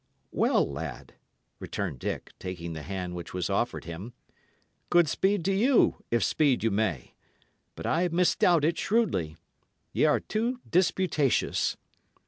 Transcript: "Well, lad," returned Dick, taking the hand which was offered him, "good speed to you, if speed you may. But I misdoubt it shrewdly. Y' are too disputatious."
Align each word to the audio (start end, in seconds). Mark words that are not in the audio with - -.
"Well, 0.31 0.67
lad," 0.67 1.13
returned 1.59 1.99
Dick, 1.99 2.31
taking 2.39 2.73
the 2.73 2.81
hand 2.81 3.13
which 3.13 3.35
was 3.35 3.51
offered 3.51 3.83
him, 3.85 4.13
"good 4.89 5.07
speed 5.07 5.45
to 5.45 5.53
you, 5.53 6.03
if 6.09 6.23
speed 6.23 6.63
you 6.63 6.71
may. 6.71 7.13
But 7.75 7.85
I 7.85 8.07
misdoubt 8.07 8.65
it 8.65 8.79
shrewdly. 8.79 9.35
Y' 9.93 10.05
are 10.05 10.19
too 10.19 10.59
disputatious." 10.67 11.77